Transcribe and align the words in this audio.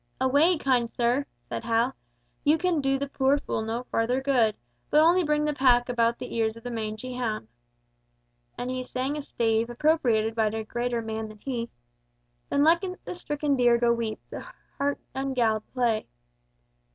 "Away, 0.19 0.57
kind 0.57 0.89
sir," 0.89 1.27
said 1.47 1.63
Hal, 1.63 1.93
"you 2.43 2.57
can 2.57 2.81
do 2.81 2.97
the 2.97 3.05
poor 3.07 3.37
fool 3.37 3.61
no 3.61 3.83
further 3.91 4.19
good! 4.19 4.55
but 4.89 4.99
only 4.99 5.23
bring 5.23 5.45
the 5.45 5.53
pack 5.53 5.89
about 5.89 6.17
the 6.17 6.35
ears 6.35 6.57
of 6.57 6.63
the 6.63 6.71
mangy 6.71 7.13
hound." 7.13 7.47
And 8.57 8.71
he 8.71 8.81
sang 8.81 9.15
a 9.15 9.21
stave 9.21 9.69
appropriated 9.69 10.33
by 10.33 10.47
a 10.47 10.63
greater 10.63 11.03
man 11.03 11.27
than 11.27 11.37
he— 11.37 11.69
"Then 12.49 12.63
let 12.63 12.83
the 13.05 13.13
stricken 13.13 13.55
deer 13.55 13.77
go 13.77 13.93
weep, 13.93 14.19
The 14.31 14.43
hart 14.79 14.97
ungalled 15.13 15.71
play." 15.71 16.07